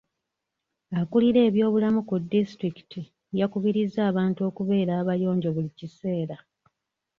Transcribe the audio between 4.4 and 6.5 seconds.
okubeera abayonjo buli kiseera.